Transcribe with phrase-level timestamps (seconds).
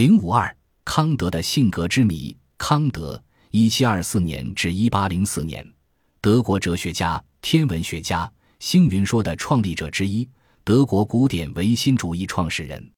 [0.00, 2.34] 零五二，康德的性格之谜。
[2.56, 5.62] 康德（一七二四年至一八零四年），
[6.22, 10.26] 德国哲学家、天文学家，星云说的创立者之一，
[10.64, 12.90] 德国古典唯心主义创始人。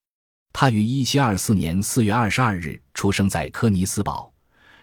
[0.52, 4.32] 他于一七二四年四月二十二日出生在科尼斯堡，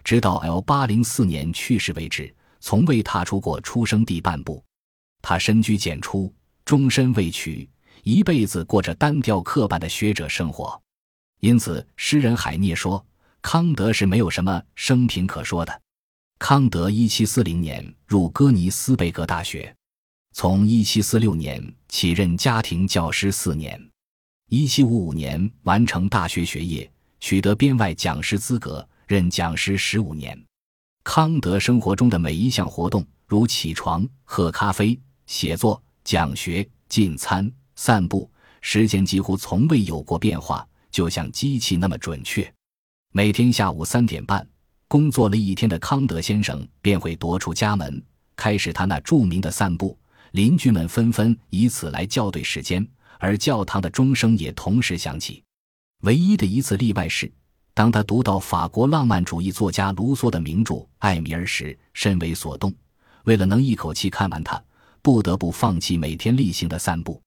[0.03, 4.61] 直到 L 八零四年去世为止，从未踏出过出生地半步。
[5.21, 6.33] 他深居简出，
[6.65, 7.69] 终身未娶，
[8.03, 10.77] 一辈子过着单调刻板的学者生活。
[11.39, 13.05] 因此，诗人海涅说，
[13.41, 15.81] 康德是没有什么生平可说的。
[16.37, 19.73] 康德一七四零年入哥尼斯贝格大学，
[20.33, 23.81] 从一七四六年起任家庭教师四年，
[24.49, 26.89] 一七五五年完成大学学业，
[27.21, 30.37] 取得编外讲师资格，任讲师十五年。
[31.05, 40.67] 康德生活中的每一项活动，如起床、喝咖啡、写作、讲学、进餐、散步，时间几乎从未有过变化。
[40.91, 42.51] 就像机器那么准确。
[43.11, 44.47] 每天下午三点半，
[44.87, 48.01] 工作了一天的康德先生便会踱出家门，
[48.35, 49.97] 开始他那著名的散步。
[50.31, 52.87] 邻居们纷纷以此来校对时间，
[53.17, 55.43] 而教堂的钟声也同时响起。
[56.01, 57.31] 唯一的一次例外是，
[57.73, 62.71] 当他读到法国浪漫主义作家卢梭的名著《艾米尔》时，甚为所动。
[63.25, 64.63] 为了能一口气看完它，
[65.01, 67.19] 不得不放弃每天例行的散步。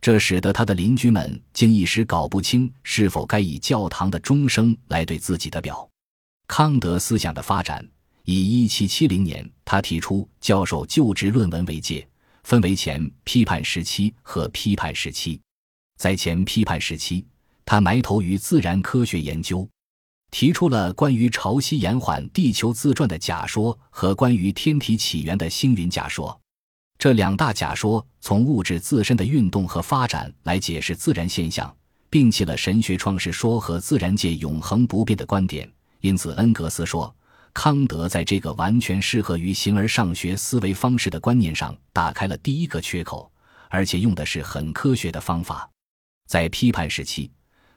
[0.00, 5.86] 这使得他的邻居们竟一时搞不清是否该以教堂的钟声来对自己的表。
[6.48, 7.86] 康德思想的发展，
[8.24, 12.06] 以1770年他提出教授就职论文为界，
[12.44, 15.38] 分为前批判时期和批判时期。
[15.98, 17.26] 在前批判时期，
[17.66, 19.68] 他埋头于自然科学研究，
[20.30, 26.39] 提出了关于潮汐延缓地球自转的假说和关于天体起源的星云假说。
[27.00, 31.74] 这两大假说从物质自身的运动和发展来解释自然现象，
[32.10, 35.66] 摒弃了神学创世说和自然界永恒不变的观点。
[36.02, 37.16] 因此，恩格斯说，
[37.54, 43.32] 康德在这个完全适合于形而上学思维方式的观念上打开了第一个缺口，
[43.70, 45.66] 而且用的是很科学的方法。
[46.28, 47.30] 在批判时期，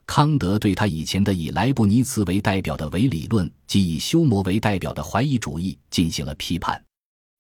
[0.06, 6.84] 康德对他以前的以莱布尼茨为代表的唯理论及以休谟为代表的怀疑主义进行了批判。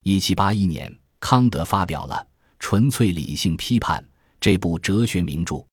[0.05, 0.89] 一七八一年。
[1.23, 2.15] 康德发表了
[2.59, 3.97] 《纯粹理性批判》
[4.41, 5.65] 这部哲学名著，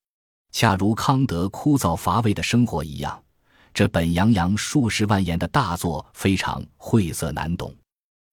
[0.52, 3.20] 恰如康德枯燥乏味的生活一样，
[3.74, 7.74] 这本洋洋数十万言的大作非常晦涩难懂。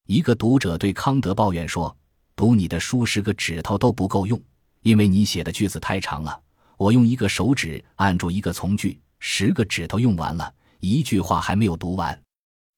[0.05, 1.97] 一个读者对康德抱怨说
[2.38, 4.39] ：“读你的书十个指头都不够用，
[4.84, 6.39] 因为你写的句子太长了。
[6.78, 12.16] 我用一个手指按住一个从句，十个指头用完了，一句话还没有读完。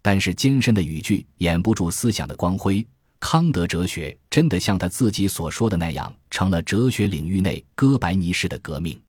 [0.01, 2.87] 但是艰深的语句掩不住思想的光辉。”
[3.19, 8.99] 康德哲学真的像他自己所说的那样，成了哲学领域内哥白尼式的革命。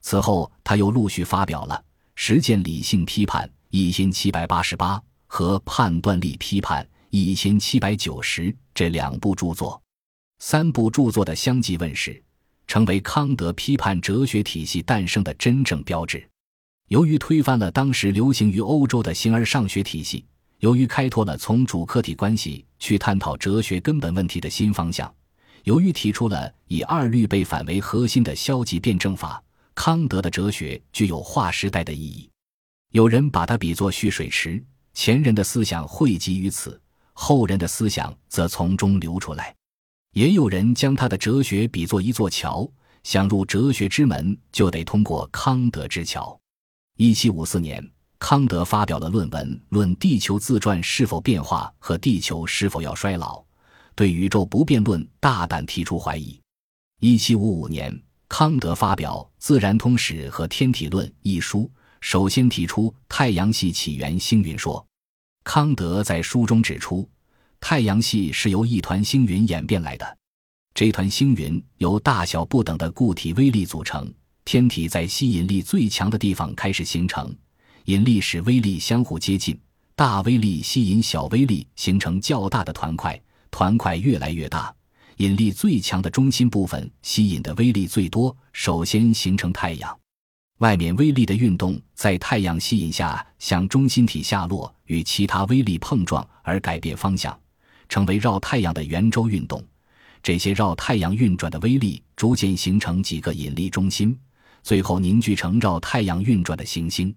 [0.00, 1.74] 此后，他又陆续发表了
[2.14, 9.82] 《实践理性批判》一千七百八十八和《判断力批判》一千七百九十这两部著作。
[10.38, 12.22] 三部著作的相继问世，
[12.68, 16.26] 成为康德批判哲学体系诞生的真正标志。
[16.86, 20.24] 由于推翻了当时流行于欧洲的形而上学体系。
[20.58, 25.12] 由于开拓了从主客体关系去探讨哲学根本问题的新方向，
[25.62, 29.40] 由于提出了以二律背反为核心的消极辩证法，
[29.74, 32.28] 康德的哲学具有划时代的意义。
[32.90, 34.60] 有人把它比作蓄水池，
[34.94, 36.80] 前人的思想汇集于此，
[37.12, 39.54] 后人的思想则从中流出来；
[40.14, 42.68] 也有人将他的哲学比作一座桥，
[43.04, 46.36] 想入哲学之门就得通过康德之桥。
[46.96, 47.88] 一七五四年。
[48.18, 53.38] 康德发表了论文《论地球自转是否变化和地球是否要衰老》，
[53.94, 56.38] 对宇宙不变论大胆提出怀疑。
[57.00, 57.96] 一七五五年，
[58.28, 61.70] 康德发表《自然通史》和《天体论》一书，
[62.00, 64.84] 首先提出太阳系起源星云说。
[65.44, 67.08] 康德在书中指出，
[67.60, 70.18] 太阳系是由一团星云演变来的，
[70.74, 74.12] 这团星云由大小不等的固体微粒组成，
[74.44, 77.34] 天体在吸引力最强的地方开始形成。
[77.88, 79.58] 引力使微粒相互接近，
[79.96, 83.18] 大微粒吸引小微粒，形成较大的团块，
[83.50, 84.70] 团块越来越大，
[85.16, 89.98] 引力最强的中心部分吸引的微粒最多，首先形成太阳。
[90.58, 97.34] 外面微粒的运动在太阳吸引下向中心体下落，与其他微粒碰撞而改变方向，
[97.88, 99.64] 成为绕太阳的圆周运动。
[100.22, 104.14] 这些绕太阳运转的微粒逐渐形成几个引力中心，
[104.62, 107.14] 最后凝聚成绕太阳运转的行星。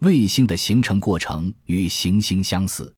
[0.00, 2.92] 卫星的形成过程与行星相似。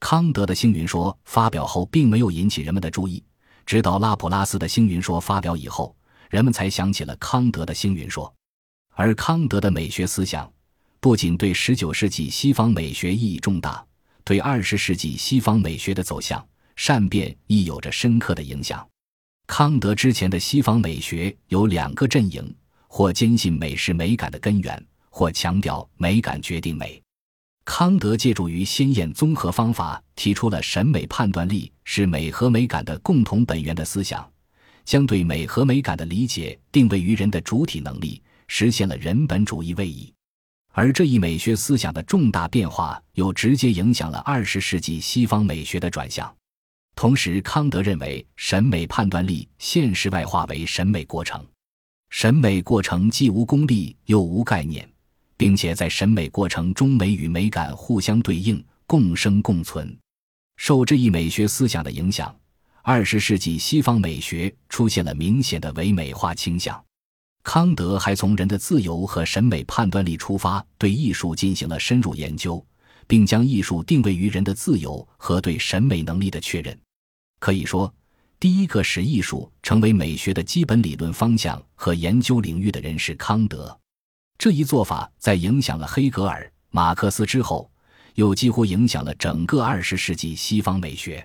[0.00, 3.22] 康德的星云说发表后，并没有引起人们的注意，
[3.64, 5.96] 直到拉普拉斯的星云说发表以后，
[6.28, 8.32] 人们才想起了康德的星云说。
[8.94, 10.52] 而康德的美学思想，
[11.00, 13.82] 不仅对十九世纪西方美学意义重大，
[14.24, 16.44] 对二十世纪西方美学的走向
[16.76, 18.86] 善变亦有着深刻的影响。
[19.46, 22.54] 康德之前的西方美学有两个阵营，
[22.88, 27.00] 或坚信美是美感的根源，或强调美感决定美。
[27.64, 34.28] 康德借助于先验综合方法，提出了审美判断力是美和美感的共同本源的思想，
[34.84, 40.12] 将对美和美感的理解定位于人的主体能力，实现了人本主义位移。
[40.72, 46.34] 而这一美学思想的重大变化，又直接影响了二十世纪西方美学的转向。
[46.96, 51.46] 同时，康德认为审美判断力现实外化为审美过程，
[52.10, 54.91] 审美过程既无功利又无概念。
[55.42, 59.98] 并且在审美过程中，美与美感互相对应，共生共存。
[60.56, 62.32] 受这一美学思想的影响，
[62.82, 66.80] 二十世纪西方美学出现了明显的唯美化倾向。
[67.42, 72.64] 康德还从人的自由和审美判断力出发，对艺术进行了深入研究，
[73.08, 76.78] 并将艺术定位于人的自由和对审美能力的确认。
[77.40, 77.92] 可以说，
[78.38, 83.76] 第一个使艺术成为美学的基本理论方向和研究领域的人是康德。
[84.42, 87.70] 这一做法在影响了黑格尔、马克思之后，
[88.16, 91.24] 又几乎影响了整个二十世纪西方美学。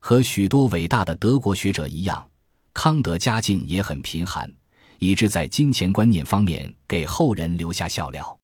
[0.00, 2.28] 和许多伟大的德国学者一样，
[2.74, 4.52] 康德家境也很贫寒，
[4.98, 8.36] 以致在金钱观念方面给后人留下笑料。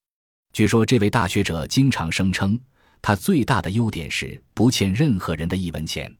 [0.53, 2.57] 据说，这位大学者经常声称，
[3.03, 6.17] 他最大的优点是不欠任何人的一文钱。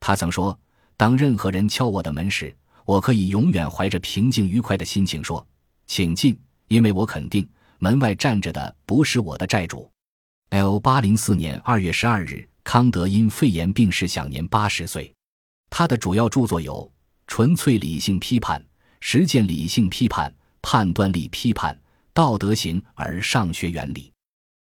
[0.00, 0.58] 他曾说
[0.98, 2.52] ：“当任何人敲我的门时，
[2.84, 5.46] 我可以永远怀着平静愉快的心情说，
[5.86, 6.36] 请进。”
[6.68, 7.48] 因为我肯定
[7.78, 9.90] 门外站着的不是我的债主。
[10.50, 15.12] L 八零四年二月十二日，康德因肺炎病逝，享年八十岁。
[15.70, 16.74] 他的主要著作有
[17.26, 18.58] 《纯粹理性批判》
[19.00, 20.30] 《实践理性批判》
[20.62, 21.74] 《判断力批判》
[22.14, 24.10] 《道德型而上学原理》。